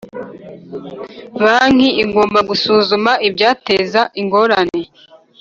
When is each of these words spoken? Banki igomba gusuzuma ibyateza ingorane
Banki 1.43 1.89
igomba 2.03 2.39
gusuzuma 2.49 3.11
ibyateza 3.27 4.01
ingorane 4.21 4.81